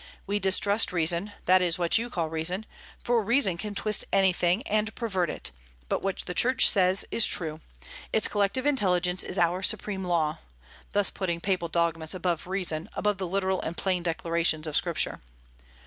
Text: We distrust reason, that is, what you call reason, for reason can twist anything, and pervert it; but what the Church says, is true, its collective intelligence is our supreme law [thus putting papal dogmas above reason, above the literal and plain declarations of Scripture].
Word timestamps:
We 0.25 0.39
distrust 0.39 0.91
reason, 0.91 1.31
that 1.45 1.61
is, 1.61 1.77
what 1.77 1.99
you 1.99 2.09
call 2.09 2.27
reason, 2.27 2.65
for 3.03 3.21
reason 3.21 3.55
can 3.55 3.75
twist 3.75 4.03
anything, 4.11 4.63
and 4.63 4.95
pervert 4.95 5.29
it; 5.29 5.51
but 5.89 6.01
what 6.01 6.23
the 6.25 6.33
Church 6.33 6.67
says, 6.67 7.05
is 7.11 7.27
true, 7.27 7.59
its 8.11 8.27
collective 8.27 8.65
intelligence 8.65 9.21
is 9.23 9.37
our 9.37 9.61
supreme 9.61 10.03
law 10.03 10.39
[thus 10.91 11.11
putting 11.11 11.39
papal 11.39 11.67
dogmas 11.67 12.15
above 12.15 12.47
reason, 12.47 12.89
above 12.95 13.19
the 13.19 13.27
literal 13.27 13.61
and 13.61 13.77
plain 13.77 14.01
declarations 14.01 14.65
of 14.65 14.75
Scripture]. 14.75 15.21